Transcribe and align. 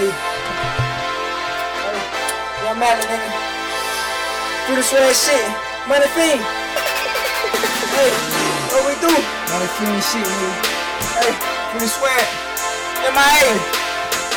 Hey. 0.00 0.08
Hey. 0.08 0.16
Yeah, 2.64 2.72
I'm 2.72 2.80
at 2.80 2.96
it, 2.96 3.04
nigga. 3.04 3.28
Do 4.64 4.72
the 4.72 4.80
swag 4.80 5.12
shit. 5.12 5.44
Money 5.92 6.08
fiend. 6.16 6.40
Hey, 6.40 8.08
what 8.72 8.80
we 8.88 8.96
do? 8.96 9.12
Money 9.12 9.68
fiend 9.76 10.00
shit, 10.00 10.24
nigga. 10.24 10.50
Hey, 11.20 11.36
do 11.36 11.84
the 11.84 11.90
swag. 11.92 12.24
MIA. 13.12 13.60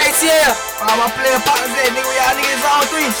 ATL. 0.00 0.56
All 0.80 0.96
my 0.96 1.12
player 1.12 1.36
partners 1.44 1.76
there, 1.76 1.92
nigga. 1.92 2.08
Y'all 2.08 2.40
niggas 2.40 2.64
on 2.64 2.88
three. 2.88 3.12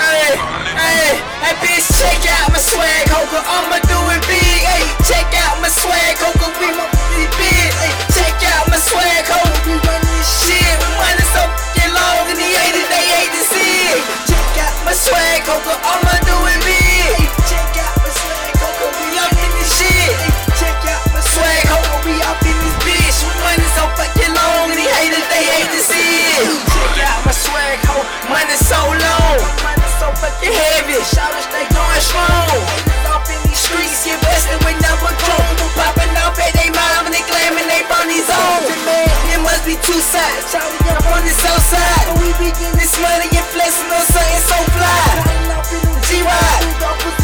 Hey, 0.00 0.40
hey, 0.72 1.20
hey, 1.20 1.54
bitch, 1.60 1.84
check 2.00 2.16
out 2.32 2.48
my 2.48 2.56
swag, 2.56 3.12
hoka. 3.12 3.39
Be 39.70 39.78
two 39.86 40.02
sides. 40.02 40.50
Charlie 40.50 40.82
up 40.90 41.06
on 41.14 41.22
the 41.22 41.30
south 41.30 41.62
side. 41.62 42.02
But 42.10 42.18
we 42.18 42.34
be 42.42 42.50
getting 42.50 42.74
this 42.74 42.98
money 42.98 43.30
and 43.30 43.46
flexing 43.54 43.86
on 43.86 44.02
something 44.10 44.42
so 44.42 44.58
fly. 44.74 45.06
G-Ride, 46.10 46.66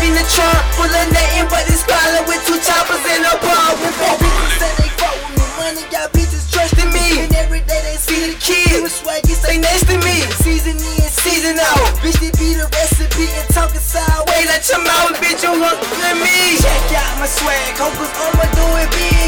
in 0.07 0.15
the 0.15 0.23
trunk, 0.31 0.63
full 0.79 0.87
of 0.87 1.07
nothing 1.11 1.51
but 1.51 1.67
this 1.67 1.83
pilot 1.83 2.23
with 2.31 2.39
two 2.47 2.55
choppers 2.63 3.03
in 3.03 3.27
a 3.27 3.35
bar. 3.43 3.75
With 3.83 3.99
four 3.99 4.15
bitches 4.23 4.55
say 4.63 4.71
they 4.79 4.91
fuck 4.95 5.19
with 5.27 5.43
me, 5.43 5.47
money 5.59 5.85
got 5.91 6.15
bitches 6.15 6.47
trusting 6.55 6.91
me. 6.95 7.27
And 7.27 7.35
every 7.35 7.67
day 7.67 7.83
they 7.83 7.99
see 7.99 8.31
the 8.31 8.39
kids, 8.39 8.79
with 8.79 8.95
swaggy 8.95 9.35
stay 9.35 9.59
next 9.59 9.91
to 9.91 9.99
me. 10.07 10.23
Season 10.39 10.79
in, 10.79 11.11
season 11.11 11.59
out, 11.59 11.83
bitch 11.99 12.23
they 12.23 12.31
be 12.39 12.55
the 12.55 12.71
recipe 12.71 13.27
and 13.27 13.49
talking 13.51 13.83
sideways. 13.83 14.47
Let 14.47 14.63
your 14.71 14.87
mouth, 14.87 15.19
bitch, 15.19 15.43
you 15.43 15.51
look 15.51 15.83
at 15.83 16.15
me. 16.15 16.63
Check 16.63 16.95
out 16.95 17.19
my 17.19 17.27
swag, 17.27 17.75
cause 17.75 17.91
I'ma 17.91 18.47
do 18.55 18.67
it 18.87 18.91
big. 18.95 19.26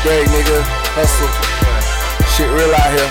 Day, 0.00 0.24
nigga, 0.32 0.64
hustle. 0.96 1.28
Shit 2.32 2.48
real 2.56 2.72
out 2.72 2.88
here. 2.96 3.10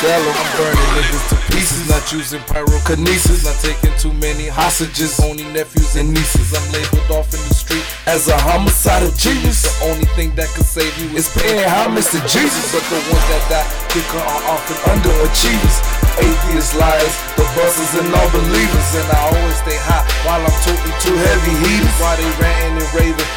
Tell. 0.00 0.24
I'm 0.24 0.50
burning 0.56 0.90
niggas 0.96 1.24
to 1.28 1.36
pieces, 1.52 1.84
not 1.88 2.00
using 2.12 2.40
pyrokinesis, 2.48 3.44
not 3.44 3.56
taking 3.60 3.92
too 4.00 4.12
many 4.24 4.48
hostages, 4.48 5.20
only 5.20 5.44
nephews 5.52 5.96
and 5.96 6.08
nieces. 6.16 6.56
I'm 6.56 6.64
labeled 6.72 7.08
off 7.12 7.28
in 7.36 7.40
the 7.44 7.54
street 7.54 7.84
As 8.08 8.28
a 8.28 8.36
homicidal 8.40 9.12
genius, 9.20 9.68
The 9.68 9.92
only 9.92 10.08
thing 10.16 10.34
that 10.40 10.48
can 10.56 10.64
save 10.64 10.92
you 10.96 11.12
is 11.12 11.28
paying 11.36 11.60
homage 11.68 12.08
to 12.16 12.20
Jesus. 12.24 12.72
But 12.72 12.84
the 12.88 13.00
ones 13.12 13.26
that 13.28 13.44
die 13.52 13.68
quicker 13.92 14.24
are 14.24 14.44
often 14.48 14.76
Underachievers, 14.96 15.76
atheists, 16.24 16.72
liars, 16.76 17.14
the 17.36 17.44
busters, 17.52 17.92
and 18.00 18.08
all 18.16 18.28
believers. 18.32 18.88
And 18.96 19.08
I 19.12 19.18
always 19.28 19.56
stay 19.60 19.78
hot 19.88 20.08
while 20.24 20.40
I'm 20.40 20.56
toting 20.64 20.96
too 21.04 21.16
heavy 21.16 21.54
heaters. 21.68 21.96
While 22.00 22.16
they 22.16 22.28
ranting 22.40 22.80
and 22.80 22.90
raving, 22.96 23.30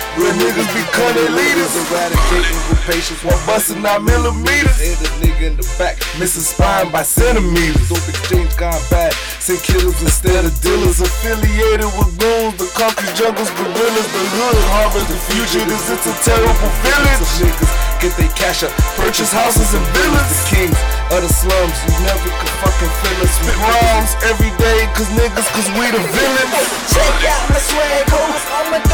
Real 1.17 1.33
niggas 1.33 1.33
be 1.33 1.50
leaders. 1.50 1.73
eradicating 1.89 2.61
with 2.69 2.81
patience 2.85 3.22
while 3.25 3.38
While 3.38 3.57
busting 3.57 3.85
out 3.85 4.03
millimeters, 4.05 4.78
hit 4.78 5.01
a 5.01 5.09
nigga 5.17 5.50
in 5.50 5.55
the 5.57 5.66
back. 5.81 5.97
missing 6.19 6.45
spine 6.45 6.91
by 6.91 7.01
centimeters. 7.01 7.89
Dope 7.89 8.05
exchange 8.05 8.53
gone 8.57 8.78
bad. 8.94 9.13
Send 9.41 9.57
killers 9.66 9.97
instead 10.01 10.45
of 10.45 10.53
dealers. 10.61 11.01
Affiliated 11.01 11.89
with 11.97 12.13
goons, 12.22 12.53
the 12.61 12.69
concrete 12.78 13.13
jungles, 13.17 13.50
gorillas, 13.57 14.07
the 14.13 14.22
hood 14.38 14.57
harbors, 14.78 15.07
the 15.09 15.17
future. 15.33 15.66
This 15.66 15.89
is 15.89 16.05
a 16.05 16.13
terrible 16.22 16.69
feeling. 16.85 17.17
Some 17.17 17.49
niggas 17.49 17.72
get 17.97 18.13
they 18.13 18.29
cash 18.38 18.61
up, 18.61 18.69
Purchase 18.94 19.34
houses 19.34 19.73
and 19.73 19.81
villas. 19.97 20.29
the 20.29 20.38
kings 20.53 20.78
of 21.09 21.25
the 21.25 21.31
slums. 21.34 21.73
You 21.89 21.97
never 22.05 22.29
could 22.29 22.53
fucking 22.61 22.94
feel 23.01 23.17
us. 23.25 23.34
We 23.41 23.49
Spit 23.49 23.57
rhymes 23.57 24.13
every 24.29 24.53
day, 24.61 24.85
cause 24.94 25.09
niggas, 25.17 25.49
cause 25.49 25.69
we 25.73 25.89
the 25.89 26.01
villains. 26.13 26.69
Check 26.94 27.16
out 27.25 27.44
my 27.49 27.57
swag, 27.57 28.05
ho, 28.13 28.22
I'ma 28.61 28.79
do 28.85 28.87